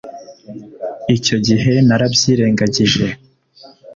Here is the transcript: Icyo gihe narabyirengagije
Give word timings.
Icyo 1.15 1.37
gihe 1.47 1.73
narabyirengagije 1.87 3.05